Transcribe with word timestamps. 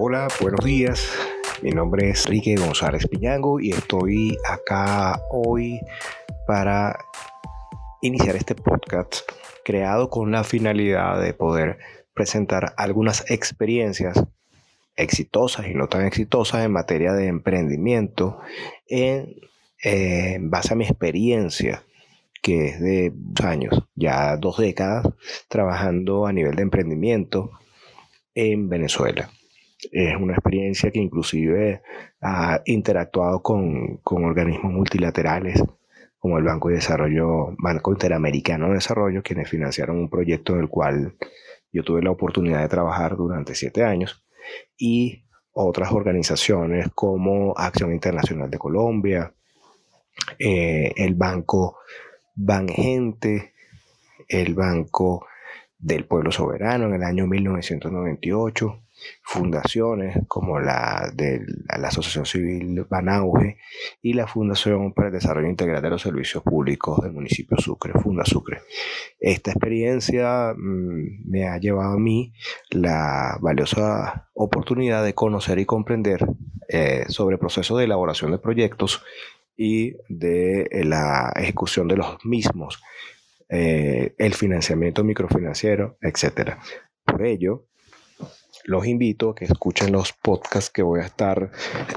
Hola, 0.00 0.28
buenos 0.40 0.64
días. 0.64 1.10
Mi 1.60 1.70
nombre 1.70 2.10
es 2.10 2.26
Enrique 2.26 2.54
González 2.54 3.08
Piñango 3.08 3.58
y 3.58 3.72
estoy 3.72 4.38
acá 4.48 5.20
hoy 5.28 5.80
para 6.46 6.96
iniciar 8.00 8.36
este 8.36 8.54
podcast 8.54 9.28
creado 9.64 10.08
con 10.08 10.30
la 10.30 10.44
finalidad 10.44 11.20
de 11.20 11.34
poder 11.34 11.78
presentar 12.14 12.74
algunas 12.76 13.28
experiencias 13.28 14.22
exitosas 14.94 15.66
y 15.66 15.74
no 15.74 15.88
tan 15.88 16.06
exitosas 16.06 16.64
en 16.64 16.70
materia 16.70 17.12
de 17.12 17.26
emprendimiento 17.26 18.38
en, 18.86 19.34
eh, 19.82 20.38
base 20.40 20.74
a 20.74 20.76
mi 20.76 20.84
experiencia 20.84 21.82
que 22.40 22.66
es 22.66 22.80
de 22.80 23.12
años, 23.42 23.82
ya 23.96 24.36
dos 24.36 24.58
décadas, 24.58 25.08
trabajando 25.48 26.28
a 26.28 26.32
nivel 26.32 26.54
de 26.54 26.62
emprendimiento 26.62 27.50
en 28.36 28.68
Venezuela. 28.68 29.28
Es 29.92 30.16
una 30.16 30.34
experiencia 30.34 30.90
que 30.90 30.98
inclusive 30.98 31.82
ha 32.20 32.60
interactuado 32.64 33.42
con, 33.42 33.98
con 33.98 34.24
organismos 34.24 34.72
multilaterales 34.72 35.62
como 36.18 36.38
el 36.38 36.44
Banco 36.44 36.68
de 36.68 36.76
Desarrollo, 36.76 37.54
Banco 37.58 37.92
Interamericano 37.92 38.68
de 38.68 38.74
Desarrollo, 38.74 39.22
quienes 39.22 39.48
financiaron 39.48 39.98
un 39.98 40.10
proyecto 40.10 40.54
en 40.54 40.60
el 40.60 40.68
cual 40.68 41.14
yo 41.72 41.84
tuve 41.84 42.02
la 42.02 42.10
oportunidad 42.10 42.60
de 42.60 42.68
trabajar 42.68 43.16
durante 43.16 43.54
siete 43.54 43.84
años, 43.84 44.24
y 44.76 45.24
otras 45.52 45.92
organizaciones 45.92 46.88
como 46.94 47.54
Acción 47.56 47.92
Internacional 47.92 48.50
de 48.50 48.58
Colombia, 48.58 49.32
eh, 50.38 50.92
el 50.96 51.14
Banco 51.14 51.78
Bangente, 52.34 53.54
el 54.28 54.54
Banco 54.54 55.26
del 55.78 56.04
Pueblo 56.04 56.32
Soberano 56.32 56.86
en 56.86 56.94
el 56.94 57.02
año 57.02 57.26
1998, 57.26 58.82
fundaciones 59.22 60.18
como 60.26 60.60
la 60.60 61.10
de 61.14 61.44
la 61.78 61.88
Asociación 61.88 62.26
Civil 62.26 62.84
Banauge 62.88 63.58
y 64.02 64.14
la 64.14 64.26
Fundación 64.26 64.92
para 64.92 65.08
el 65.08 65.14
Desarrollo 65.14 65.48
Integral 65.48 65.82
de 65.82 65.90
los 65.90 66.02
Servicios 66.02 66.42
Públicos 66.42 67.02
del 67.02 67.12
municipio 67.12 67.56
Sucre, 67.58 67.92
Funda 67.94 68.24
Sucre. 68.24 68.60
Esta 69.20 69.50
experiencia 69.50 70.54
mm, 70.56 71.30
me 71.30 71.48
ha 71.48 71.58
llevado 71.58 71.92
a 71.92 71.98
mí 71.98 72.32
la 72.70 73.38
valiosa 73.40 74.28
oportunidad 74.34 75.04
de 75.04 75.14
conocer 75.14 75.58
y 75.58 75.64
comprender 75.64 76.24
eh, 76.68 77.04
sobre 77.08 77.34
el 77.34 77.40
proceso 77.40 77.76
de 77.76 77.84
elaboración 77.84 78.30
de 78.30 78.38
proyectos 78.38 79.02
y 79.56 79.96
de 80.08 80.68
eh, 80.70 80.84
la 80.84 81.32
ejecución 81.34 81.88
de 81.88 81.96
los 81.96 82.24
mismos, 82.24 82.80
eh, 83.48 84.14
el 84.18 84.34
financiamiento 84.34 85.02
microfinanciero, 85.02 85.98
etc. 86.00 86.56
Por 87.04 87.26
ello, 87.26 87.64
los 88.64 88.86
invito 88.86 89.30
a 89.30 89.34
que 89.34 89.44
escuchen 89.44 89.92
los 89.92 90.12
podcasts 90.12 90.70
que 90.70 90.82
voy 90.82 91.00
a 91.00 91.06
estar 91.06 91.50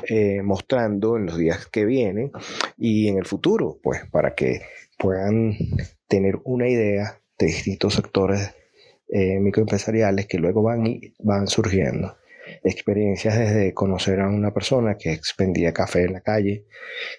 eh, 0.08 0.42
mostrando 0.44 1.18
en 1.18 1.26
los 1.26 1.38
días 1.38 1.68
que 1.68 1.86
vienen 1.86 2.32
y 2.78 3.08
en 3.08 3.18
el 3.18 3.26
futuro, 3.26 3.80
pues 3.82 4.02
para 4.10 4.36
que 4.36 4.62
puedan 4.98 5.56
tener 6.08 6.40
una 6.44 6.68
idea 6.68 7.20
de 7.38 7.48
distintos 7.48 7.96
sectores 7.96 8.56
microempresariales 9.14 10.26
que 10.26 10.38
luego 10.38 10.64
van, 10.64 10.88
y 10.88 11.14
van 11.20 11.48
surgiendo. 11.48 12.16
Experiencias 12.64 13.38
desde 13.38 13.74
conocer 13.74 14.20
a 14.22 14.30
una 14.30 14.54
persona 14.54 14.98
que 14.98 15.12
expendía 15.12 15.74
café 15.74 16.06
en 16.06 16.14
la 16.14 16.22
calle 16.22 16.66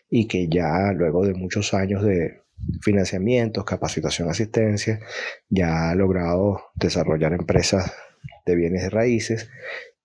y 0.08 0.26
que 0.26 0.48
ya 0.48 0.92
luego 0.94 1.26
de 1.26 1.34
muchos 1.34 1.74
años 1.74 2.02
de 2.02 2.42
financiamientos, 2.80 3.64
capacitación, 3.64 4.28
asistencia, 4.30 5.00
ya 5.48 5.90
ha 5.90 5.94
logrado 5.94 6.70
desarrollar 6.74 7.32
empresas 7.32 7.92
de 8.46 8.56
bienes 8.56 8.90
raíces 8.90 9.50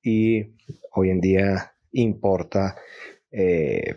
y 0.01 0.55
hoy 0.94 1.09
en 1.09 1.22
día 1.22 1.73
importa 1.91 2.75
eh, 3.31 3.95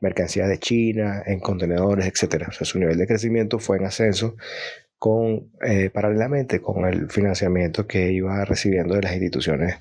mercancías 0.00 0.48
de 0.48 0.58
China 0.58 1.22
en 1.24 1.40
contenedores, 1.40 2.06
etc. 2.06 2.46
O 2.48 2.52
sea, 2.52 2.66
su 2.66 2.78
nivel 2.78 2.98
de 2.98 3.06
crecimiento 3.06 3.58
fue 3.58 3.78
en 3.78 3.86
ascenso 3.86 4.36
con, 4.98 5.50
eh, 5.62 5.90
paralelamente 5.90 6.60
con 6.60 6.84
el 6.84 7.10
financiamiento 7.10 7.86
que 7.86 8.12
iba 8.12 8.44
recibiendo 8.44 8.94
de 8.94 9.02
las 9.02 9.12
instituciones 9.12 9.76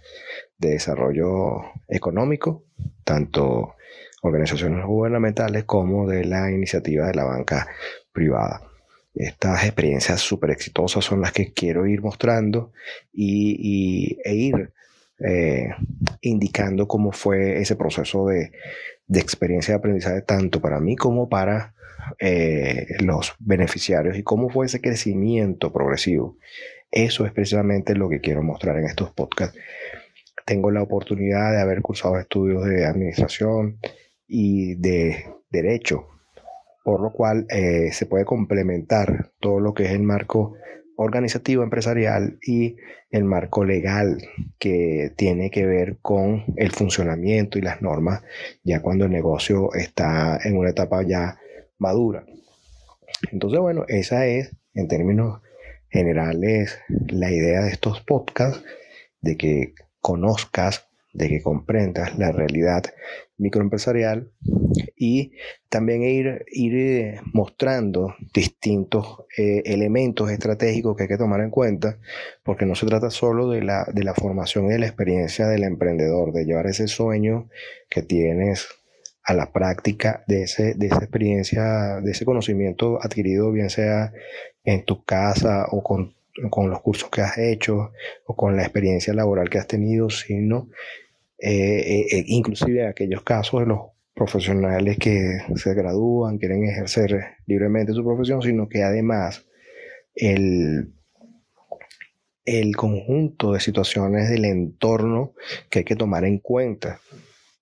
de 0.57 0.69
desarrollo 0.69 1.61
económico, 1.89 2.65
tanto 3.03 3.75
organizaciones 4.21 4.85
gubernamentales 4.85 5.65
como 5.65 6.07
de 6.07 6.25
la 6.25 6.51
iniciativa 6.51 7.07
de 7.07 7.15
la 7.15 7.25
banca 7.25 7.67
privada. 8.13 8.68
Estas 9.13 9.65
experiencias 9.65 10.21
súper 10.21 10.51
exitosas 10.51 11.03
son 11.03 11.21
las 11.21 11.31
que 11.31 11.51
quiero 11.51 11.87
ir 11.87 12.01
mostrando 12.01 12.71
y, 13.11 14.17
e 14.23 14.33
ir 14.33 14.73
eh, 15.19 15.69
indicando 16.21 16.87
cómo 16.87 17.11
fue 17.11 17.59
ese 17.59 17.75
proceso 17.75 18.27
de, 18.27 18.51
de 19.07 19.19
experiencia 19.19 19.73
de 19.73 19.79
aprendizaje 19.79 20.21
tanto 20.21 20.61
para 20.61 20.79
mí 20.79 20.95
como 20.95 21.27
para 21.27 21.73
eh, 22.19 22.87
los 23.01 23.35
beneficiarios 23.39 24.17
y 24.17 24.23
cómo 24.23 24.49
fue 24.49 24.67
ese 24.67 24.81
crecimiento 24.81 25.73
progresivo. 25.73 26.37
Eso 26.91 27.25
es 27.25 27.31
precisamente 27.31 27.95
lo 27.95 28.09
que 28.09 28.21
quiero 28.21 28.41
mostrar 28.41 28.77
en 28.77 28.85
estos 28.85 29.11
podcasts. 29.11 29.57
Tengo 30.45 30.71
la 30.71 30.81
oportunidad 30.81 31.51
de 31.51 31.61
haber 31.61 31.81
cursado 31.81 32.17
estudios 32.17 32.65
de 32.65 32.85
administración 32.85 33.79
y 34.27 34.75
de 34.75 35.25
derecho, 35.49 36.07
por 36.83 37.01
lo 37.01 37.11
cual 37.11 37.45
eh, 37.49 37.91
se 37.91 38.05
puede 38.05 38.25
complementar 38.25 39.31
todo 39.39 39.59
lo 39.59 39.73
que 39.73 39.85
es 39.85 39.91
el 39.91 40.03
marco 40.03 40.55
organizativo 40.95 41.63
empresarial 41.63 42.39
y 42.45 42.75
el 43.09 43.23
marco 43.23 43.63
legal 43.63 44.17
que 44.59 45.13
tiene 45.15 45.49
que 45.49 45.65
ver 45.65 45.97
con 46.01 46.43
el 46.57 46.71
funcionamiento 46.71 47.57
y 47.57 47.61
las 47.61 47.81
normas 47.81 48.21
ya 48.63 48.81
cuando 48.81 49.05
el 49.05 49.11
negocio 49.11 49.73
está 49.73 50.39
en 50.43 50.57
una 50.57 50.71
etapa 50.71 51.01
ya 51.03 51.39
madura. 51.77 52.25
Entonces, 53.31 53.59
bueno, 53.59 53.85
esa 53.87 54.27
es, 54.27 54.55
en 54.73 54.87
términos 54.87 55.41
generales, 55.89 56.77
la 57.07 57.31
idea 57.31 57.61
de 57.61 57.71
estos 57.71 58.01
podcasts, 58.01 58.63
de 59.21 59.37
que 59.37 59.73
conozcas, 60.01 60.88
de 61.13 61.27
que 61.27 61.41
comprendas 61.41 62.17
la 62.17 62.31
realidad 62.31 62.83
microempresarial 63.37 64.31
y 64.95 65.33
también 65.69 66.03
ir, 66.03 66.45
ir 66.51 66.75
eh, 66.75 67.21
mostrando 67.33 68.15
distintos 68.33 69.25
eh, 69.37 69.63
elementos 69.65 70.29
estratégicos 70.29 70.95
que 70.95 71.03
hay 71.03 71.09
que 71.09 71.17
tomar 71.17 71.41
en 71.41 71.49
cuenta, 71.49 71.97
porque 72.43 72.65
no 72.65 72.75
se 72.75 72.85
trata 72.85 73.09
solo 73.09 73.49
de 73.49 73.63
la, 73.63 73.85
de 73.91 74.03
la 74.03 74.13
formación 74.13 74.65
y 74.65 74.69
de 74.69 74.79
la 74.79 74.87
experiencia 74.87 75.47
del 75.47 75.63
emprendedor, 75.63 76.31
de 76.31 76.45
llevar 76.45 76.67
ese 76.67 76.87
sueño 76.87 77.49
que 77.89 78.01
tienes 78.01 78.67
a 79.23 79.33
la 79.33 79.51
práctica 79.51 80.23
de, 80.27 80.43
ese, 80.43 80.73
de 80.73 80.87
esa 80.87 80.97
experiencia, 80.97 82.01
de 82.01 82.11
ese 82.11 82.25
conocimiento 82.25 82.99
adquirido, 83.01 83.51
bien 83.51 83.69
sea 83.69 84.11
en 84.63 84.85
tu 84.85 85.03
casa 85.03 85.67
o 85.71 85.83
con, 85.83 86.15
los 86.41 86.81
cursos 86.81 87.09
que 87.09 87.21
has 87.21 87.37
hecho 87.37 87.91
o 88.25 88.35
con 88.35 88.55
la 88.55 88.63
experiencia 88.63 89.13
laboral 89.13 89.49
que 89.49 89.57
has 89.57 89.67
tenido, 89.67 90.09
sino 90.09 90.69
eh, 91.37 91.51
eh, 91.51 92.05
eh, 92.11 92.23
inclusive 92.27 92.87
aquellos 92.87 93.23
casos 93.23 93.61
de 93.61 93.67
los 93.67 93.79
profesionales 94.13 94.97
que 94.97 95.39
se 95.55 95.73
gradúan, 95.73 96.37
quieren 96.37 96.65
ejercer 96.65 97.37
libremente 97.45 97.93
su 97.93 98.03
profesión, 98.03 98.41
sino 98.41 98.67
que 98.67 98.83
además 98.83 99.45
el, 100.13 100.93
el 102.45 102.75
conjunto 102.75 103.53
de 103.53 103.59
situaciones 103.59 104.29
del 104.29 104.45
entorno 104.45 105.33
que 105.69 105.79
hay 105.79 105.85
que 105.85 105.95
tomar 105.95 106.25
en 106.25 106.39
cuenta 106.39 106.99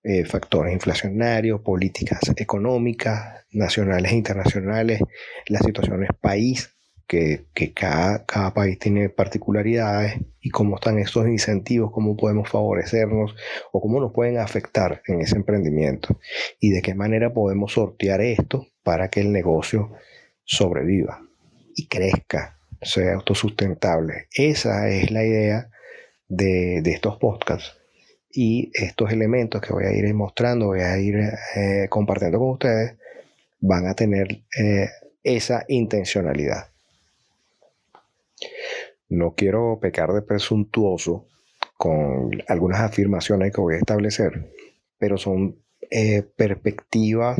eh, 0.02 0.24
factores 0.24 0.72
inflacionarios, 0.72 1.60
políticas 1.60 2.20
económicas, 2.36 3.44
nacionales 3.50 4.12
e 4.12 4.16
internacionales, 4.16 5.00
las 5.48 5.62
situaciones 5.62 6.08
país, 6.20 6.77
que, 7.08 7.72
cada, 7.74 8.24
cada, 8.26 8.52
país 8.52 8.78
tiene 8.78 9.08
particularidades 9.08 10.20
y 10.40 10.50
cómo 10.50 10.76
están 10.76 10.98
estos 10.98 11.26
incentivos, 11.26 11.90
cómo 11.90 12.16
podemos 12.16 12.48
favorecernos 12.50 13.34
o 13.72 13.80
cómo 13.80 13.98
nos 13.98 14.12
pueden 14.12 14.38
afectar 14.38 15.02
en 15.06 15.22
ese 15.22 15.36
emprendimiento 15.36 16.20
y 16.60 16.70
de 16.70 16.82
qué 16.82 16.94
manera 16.94 17.32
podemos 17.32 17.72
sortear 17.72 18.20
esto 18.20 18.66
para 18.82 19.08
que 19.08 19.20
el 19.20 19.32
negocio 19.32 19.90
sobreviva 20.44 21.22
y 21.74 21.88
crezca, 21.88 22.60
sea 22.82 23.14
autosustentable. 23.14 24.28
Esa 24.32 24.88
es 24.88 25.10
la 25.10 25.24
idea 25.24 25.70
de, 26.28 26.82
de 26.82 26.90
estos 26.92 27.16
podcasts 27.16 27.78
y 28.30 28.70
estos 28.74 29.10
elementos 29.10 29.62
que 29.62 29.72
voy 29.72 29.84
a 29.84 29.92
ir 29.92 30.12
mostrando, 30.14 30.66
voy 30.66 30.80
a 30.80 30.98
ir 30.98 31.16
eh, 31.56 31.86
compartiendo 31.88 32.38
con 32.38 32.50
ustedes, 32.50 32.96
van 33.60 33.86
a 33.86 33.94
tener 33.94 34.42
eh, 34.58 34.90
esa 35.22 35.64
intencionalidad. 35.68 36.68
No 39.08 39.34
quiero 39.34 39.78
pecar 39.80 40.12
de 40.12 40.22
presuntuoso 40.22 41.26
con 41.76 42.30
algunas 42.48 42.80
afirmaciones 42.80 43.52
que 43.52 43.60
voy 43.60 43.74
a 43.74 43.78
establecer, 43.78 44.52
pero 44.98 45.16
son 45.18 45.62
eh, 45.90 46.22
perspectivas 46.36 47.38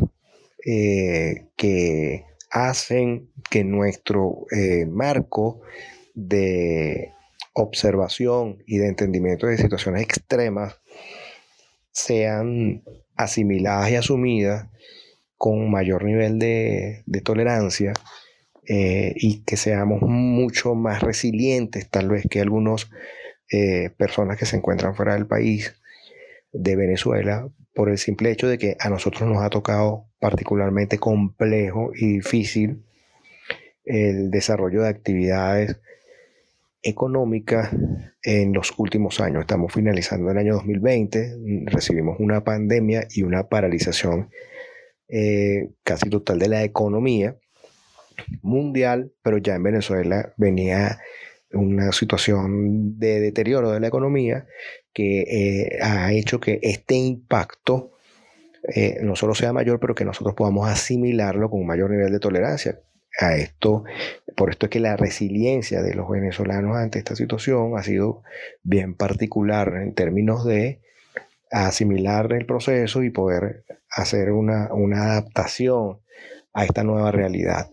que 0.61 2.25
hacen 2.51 3.31
que 3.49 3.63
nuestro 3.63 4.45
marco 4.87 5.61
de 6.13 7.13
observación 7.53 8.63
y 8.65 8.77
de 8.77 8.87
entendimiento 8.87 9.47
de 9.47 9.57
situaciones 9.57 10.03
extremas 10.03 10.79
sean 11.91 12.83
asimiladas 13.15 13.91
y 13.91 13.95
asumidas 13.95 14.67
con 15.37 15.69
mayor 15.69 16.03
nivel 16.03 16.39
de, 16.39 17.03
tolerancia 17.23 17.93
eh, 18.71 19.13
y 19.15 19.39
que 19.45 19.57
seamos 19.57 20.03
mucho 20.03 20.75
más 20.75 21.01
resilientes 21.01 21.89
tal 21.89 22.07
vez 22.07 22.27
que 22.29 22.39
algunas 22.39 22.87
eh, 23.51 23.89
personas 23.97 24.37
que 24.37 24.45
se 24.45 24.57
encuentran 24.57 24.93
fuera 24.93 25.15
del 25.15 25.25
país 25.25 25.75
de 26.53 26.75
Venezuela 26.75 27.49
por 27.73 27.89
el 27.89 27.97
simple 27.97 28.29
hecho 28.29 28.47
de 28.47 28.59
que 28.59 28.77
a 28.79 28.91
nosotros 28.91 29.27
nos 29.27 29.41
ha 29.41 29.49
tocado 29.49 30.05
particularmente 30.19 30.99
complejo 30.99 31.89
y 31.95 32.13
difícil 32.13 32.83
el 33.85 34.29
desarrollo 34.29 34.83
de 34.83 34.89
actividades 34.89 35.77
económicas 36.83 37.71
en 38.21 38.53
los 38.53 38.71
últimos 38.77 39.19
años. 39.19 39.41
Estamos 39.41 39.73
finalizando 39.73 40.29
el 40.29 40.37
año 40.37 40.53
2020, 40.53 41.65
recibimos 41.65 42.19
una 42.19 42.43
pandemia 42.43 43.07
y 43.09 43.23
una 43.23 43.49
paralización 43.49 44.29
eh, 45.07 45.71
casi 45.83 46.07
total 46.11 46.37
de 46.37 46.49
la 46.49 46.63
economía 46.63 47.35
mundial, 48.41 49.11
pero 49.21 49.37
ya 49.37 49.55
en 49.55 49.63
Venezuela 49.63 50.33
venía 50.37 50.99
una 51.51 51.91
situación 51.91 52.99
de 52.99 53.19
deterioro 53.19 53.71
de 53.71 53.79
la 53.79 53.87
economía 53.87 54.45
que 54.93 55.21
eh, 55.21 55.79
ha 55.81 56.13
hecho 56.13 56.39
que 56.39 56.59
este 56.61 56.95
impacto 56.95 57.93
eh, 58.75 58.99
no 59.01 59.15
solo 59.15 59.33
sea 59.33 59.53
mayor, 59.53 59.79
pero 59.79 59.95
que 59.95 60.05
nosotros 60.05 60.35
podamos 60.35 60.69
asimilarlo 60.69 61.49
con 61.49 61.61
un 61.61 61.67
mayor 61.67 61.89
nivel 61.89 62.11
de 62.11 62.19
tolerancia 62.19 62.79
a 63.19 63.35
esto. 63.35 63.83
Por 64.35 64.49
esto 64.49 64.65
es 64.65 64.69
que 64.69 64.79
la 64.79 64.97
resiliencia 64.97 65.81
de 65.81 65.95
los 65.95 66.09
venezolanos 66.09 66.77
ante 66.77 66.99
esta 66.99 67.15
situación 67.15 67.77
ha 67.77 67.83
sido 67.83 68.23
bien 68.63 68.93
particular 68.95 69.73
en 69.81 69.93
términos 69.93 70.45
de 70.45 70.81
asimilar 71.51 72.31
el 72.33 72.45
proceso 72.45 73.03
y 73.03 73.09
poder 73.09 73.65
hacer 73.89 74.31
una, 74.31 74.65
adaptación 74.65 75.99
a 76.53 76.65
esta 76.65 76.83
nueva 76.83 77.11
realidad. 77.11 77.69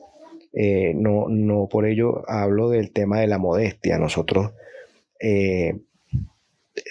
Eh, 0.59 0.95
no, 0.95 1.27
no 1.29 1.69
por 1.69 1.85
ello 1.85 2.25
hablo 2.27 2.71
del 2.71 2.91
tema 2.91 3.21
de 3.21 3.27
la 3.27 3.37
modestia. 3.37 3.99
Nosotros 3.99 4.53
eh, 5.21 5.79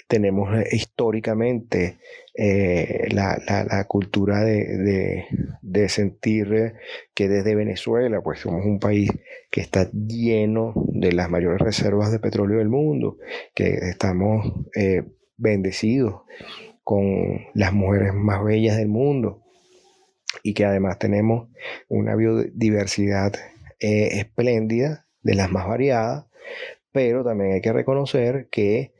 tenemos 0.06 0.48
históricamente 0.70 1.98
eh, 2.32 3.08
la, 3.10 3.84
cultura 3.88 4.44
de, 4.44 5.88
sentir 5.88 6.74
que 7.12 7.28
desde 7.28 7.56
Venezuela, 7.56 8.20
pues 8.20 8.38
somos 8.40 8.64
un 8.64 8.78
país 8.78 9.10
que 9.50 9.60
está 9.60 9.90
lleno 9.90 10.72
de 10.76 11.10
las 11.10 11.28
mayores 11.28 11.60
reservas 11.60 12.12
de 12.12 12.20
petróleo 12.20 12.58
del 12.58 12.68
mundo, 12.68 13.18
que 13.52 13.74
estamos 13.90 14.52
bendecidos 15.36 16.22
con 16.84 17.46
las 17.54 17.72
mujeres 17.72 18.14
más 18.14 18.44
bellas 18.44 18.76
del 18.76 18.88
mundo 18.88 19.42
y 20.42 20.54
que 20.54 20.64
además 20.64 20.98
tenemos 20.98 21.48
una 21.88 22.14
biodiversidad 22.14 23.32
eh, 23.78 24.20
espléndida, 24.20 25.06
de 25.20 25.34
las 25.34 25.50
más 25.50 25.66
variadas, 25.66 26.24
pero 26.92 27.22
también 27.22 27.52
hay 27.52 27.60
que 27.60 27.74
reconocer 27.74 28.48
que 28.50 28.94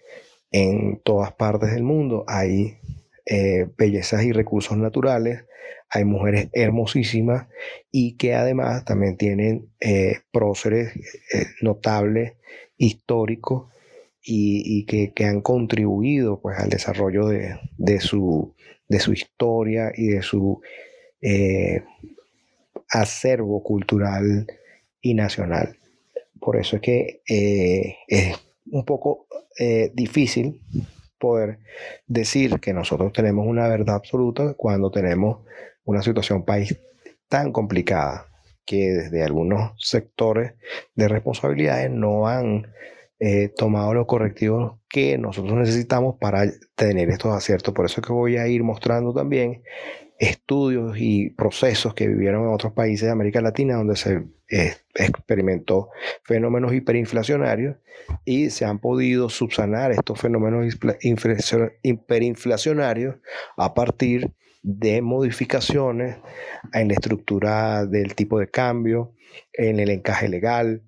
en 0.50 1.00
todas 1.02 1.32
partes 1.32 1.72
del 1.72 1.82
mundo 1.82 2.24
hay 2.26 2.76
eh, 3.24 3.68
bellezas 3.78 4.22
y 4.24 4.32
recursos 4.32 4.76
naturales, 4.76 5.46
hay 5.88 6.04
mujeres 6.04 6.48
hermosísimas 6.52 7.46
y 7.90 8.18
que 8.18 8.34
además 8.34 8.84
también 8.84 9.16
tienen 9.16 9.70
eh, 9.80 10.18
próceres 10.30 10.92
notables, 11.62 12.34
históricos, 12.76 13.72
y, 14.28 14.84
que, 14.84 15.24
han 15.24 15.40
contribuido 15.40 16.40
pues, 16.40 16.58
al 16.58 16.68
desarrollo 16.68 17.28
de, 17.28 18.00
su, 18.00 18.54
de 18.88 18.98
su 18.98 19.12
historia 19.12 19.92
y 19.94 20.08
de 20.08 20.22
su 20.22 20.60
acervo 22.90 23.62
cultural 23.62 24.46
y 25.00 25.14
nacional. 25.14 25.76
Por 26.40 26.56
eso 26.56 26.76
es 26.76 26.82
que 26.82 27.22
eh, 27.28 27.96
es 28.08 28.36
un 28.70 28.84
poco 28.84 29.26
eh, 29.58 29.90
difícil 29.94 30.60
poder 31.18 31.58
decir 32.06 32.60
que 32.60 32.72
nosotros 32.72 33.12
tenemos 33.12 33.46
una 33.46 33.68
verdad 33.68 33.96
absoluta 33.96 34.54
cuando 34.54 34.90
tenemos 34.90 35.40
una 35.84 36.02
situación 36.02 36.44
país 36.44 36.78
tan 37.28 37.52
complicada 37.52 38.26
que 38.64 38.90
desde 38.90 39.22
algunos 39.22 39.72
sectores 39.78 40.54
de 40.94 41.08
responsabilidades 41.08 41.90
no 41.90 42.26
han 42.26 42.66
eh, 43.18 43.50
tomado 43.56 43.94
los 43.94 44.06
correctivos 44.06 44.78
que 44.88 45.16
nosotros 45.18 45.54
necesitamos 45.54 46.16
para 46.20 46.44
tener 46.74 47.10
estos 47.10 47.34
aciertos. 47.34 47.72
Por 47.74 47.86
eso 47.86 48.00
es 48.00 48.06
que 48.06 48.12
voy 48.12 48.36
a 48.36 48.46
ir 48.46 48.62
mostrando 48.62 49.14
también 49.14 49.62
estudios 50.18 50.96
y 50.98 51.30
procesos 51.30 51.94
que 51.94 52.08
vivieron 52.08 52.44
en 52.44 52.54
otros 52.54 52.72
países 52.72 53.06
de 53.06 53.12
América 53.12 53.40
Latina 53.40 53.76
donde 53.76 53.96
se 53.96 54.24
eh, 54.48 54.74
experimentó 54.94 55.90
fenómenos 56.24 56.72
hiperinflacionarios 56.72 57.76
y 58.24 58.50
se 58.50 58.64
han 58.64 58.78
podido 58.78 59.28
subsanar 59.28 59.92
estos 59.92 60.20
fenómenos 60.20 60.74
hiperinflacionarios 61.82 63.16
a 63.56 63.74
partir 63.74 64.30
de 64.62 65.02
modificaciones 65.02 66.16
en 66.72 66.88
la 66.88 66.94
estructura 66.94 67.86
del 67.86 68.14
tipo 68.14 68.38
de 68.38 68.48
cambio, 68.50 69.12
en 69.52 69.80
el 69.80 69.90
encaje 69.90 70.28
legal, 70.28 70.82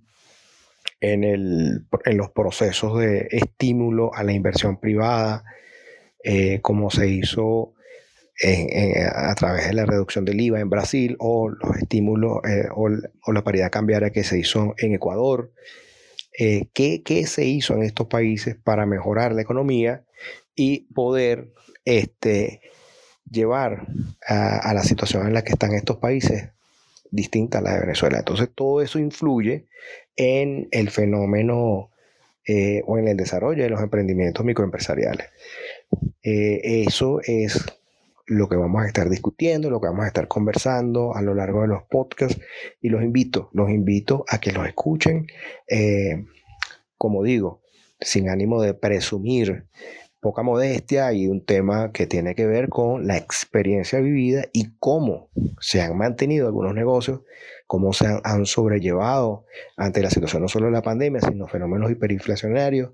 en, 1.01 1.25
el, 1.25 1.87
en 2.05 2.17
los 2.17 2.31
procesos 2.31 2.99
de 2.99 3.29
estímulo 3.31 4.15
a 4.15 4.25
la 4.25 4.33
inversión 4.33 4.79
privada, 4.79 5.45
eh, 6.23 6.61
como 6.61 6.91
se 6.91 7.09
hizo 7.09 7.75
a 9.15 9.35
través 9.35 9.67
de 9.67 9.75
la 9.75 9.85
reducción 9.85 10.25
del 10.25 10.41
IVA 10.41 10.61
en 10.61 10.71
Brasil 10.71 11.17
o 11.19 11.49
los 11.49 11.77
estímulos 11.77 12.39
eh, 12.49 12.69
o, 12.73 12.89
la 13.33 13.43
paridad 13.43 13.71
cambiaria 13.71 14.11
que 14.11 14.23
se 14.23 14.39
hizo 14.39 14.75
en 14.79 14.95
Ecuador. 14.95 15.53
Eh, 16.39 16.69
¿qué, 16.73 17.03
¿qué, 17.03 17.27
se 17.27 17.45
hizo 17.47 17.75
en 17.75 17.83
estos 17.83 18.07
países 18.07 18.55
para 18.55 18.87
mejorar 18.87 19.33
la 19.33 19.43
economía 19.43 20.05
y 20.55 20.93
poder 20.95 21.53
este, 21.85 22.61
llevar 23.29 23.89
a, 24.25 24.59
a, 24.59 24.73
la 24.73 24.85
situación 24.85 25.27
en 25.27 25.35
la 25.35 25.43
que 25.43 25.55
están 25.55 25.73
estos 25.73 25.97
países 25.97 26.51
distinta 27.11 27.59
a 27.59 27.63
la 27.63 27.75
de 27.75 27.81
Venezuela. 27.81 28.19
Entonces 28.19 28.51
todo 28.55 28.83
eso 28.83 28.99
influye 28.99 29.67
en 30.17 30.69
el 30.71 30.91
fenómeno 30.91 31.91
eh, 32.47 32.83
o 32.87 32.99
en 32.99 33.09
el 33.09 33.17
desarrollo 33.17 33.63
de 33.63 33.71
los 33.71 33.81
emprendimientos 33.81 34.45
microempresariales. 34.45 35.27
Eh, 36.23 36.83
eso 36.87 37.21
es 37.23 37.65
lo 38.27 38.49
que 38.49 38.57
vamos 38.57 38.83
a 38.83 38.87
estar 38.87 39.09
discutiendo, 39.09 39.71
lo 39.71 39.81
que 39.81 39.89
vamos 39.89 40.05
a 40.05 40.09
estar 40.09 40.29
conversando 40.29 41.15
a 41.15 41.23
lo 41.23 41.35
largo 41.35 41.63
de 41.63 41.69
los 41.69 41.83
podcasts 41.85 42.41
y 42.81 42.91
los 42.91 43.03
invito, 43.03 43.51
los 43.53 43.71
invito 43.71 44.25
a 44.29 44.39
que 44.39 44.53
los 44.53 44.67
escuchen, 44.67 45.27
eh, 45.67 46.25
como 46.97 47.23
digo, 47.23 47.63
sin 48.01 48.29
ánimo 48.29 48.61
de 48.63 48.75
presumir 48.75 49.67
poca 50.21 50.43
modestia 50.43 51.13
y 51.13 51.29
un 51.29 51.45
tema 51.45 51.93
que 51.93 52.07
tiene 52.07 52.35
que 52.35 52.47
ver 52.47 52.69
con 52.69 53.07
la 53.07 53.17
experiencia 53.17 54.01
vivida 54.01 54.45
y 54.53 54.77
cómo 54.79 55.31
se 55.61 55.81
han 55.81 55.97
mantenido 55.97 56.47
algunos 56.47 56.75
negocios, 56.75 57.21
cómo 57.67 57.93
se 57.93 58.07
han, 58.23 58.47
sobrellevado 58.47 59.47
ante 59.77 60.03
la 60.03 60.11
situación 60.11 60.43
no 60.43 60.49
solo 60.49 60.67
de 60.67 60.73
la 60.73 60.83
pandemia, 60.83 61.21
sino 61.21 61.47
fenómenos 61.47 61.91
hiperinflacionarios, 61.91 62.93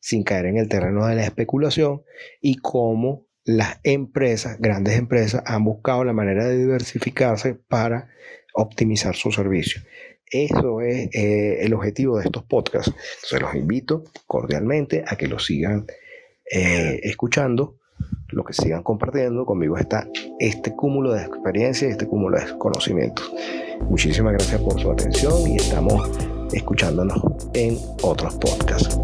sin 0.00 0.24
caer 0.24 0.46
en 0.46 0.58
el 0.58 0.68
terreno 0.68 1.06
de 1.06 1.14
la 1.14 1.24
especulación 1.24 2.02
y 2.40 2.56
cómo 2.56 3.26
las 3.44 3.78
empresas, 3.82 4.58
grandes 4.58 4.98
empresas, 4.98 5.42
han 5.46 5.64
buscado 5.64 6.04
la 6.04 6.12
manera 6.12 6.46
de 6.46 6.58
diversificarse 6.58 7.54
para 7.54 8.08
optimizar 8.54 9.14
su 9.14 9.30
servicio. 9.30 9.82
Eso 10.26 10.80
es 10.80 11.14
eh, 11.14 11.64
el 11.64 11.74
objetivo 11.74 12.18
de 12.18 12.24
estos 12.24 12.44
podcasts. 12.44 12.92
Se 13.22 13.38
los 13.38 13.54
invito 13.54 14.04
cordialmente 14.26 15.04
a 15.06 15.16
que 15.16 15.28
los 15.28 15.44
sigan 15.44 15.86
eh, 16.50 17.00
escuchando, 17.02 17.76
lo 18.28 18.44
que 18.44 18.52
sigan 18.52 18.82
compartiendo. 18.82 19.46
Conmigo 19.46 19.76
está 19.78 20.08
este 20.38 20.74
cúmulo 20.74 21.12
de 21.12 21.22
experiencia 21.22 21.88
y 21.88 21.92
este 21.92 22.06
cúmulo 22.06 22.38
de 22.38 22.58
conocimientos. 22.58 23.32
Muchísimas 23.88 24.32
gracias 24.34 24.60
por 24.60 24.80
su 24.80 24.90
atención 24.90 25.46
y 25.50 25.56
estamos 25.56 26.10
escuchándonos 26.52 27.20
en 27.54 27.76
otros 28.02 28.34
podcasts. 28.36 28.98